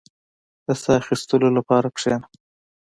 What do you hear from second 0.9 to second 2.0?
اخيستلو لپاره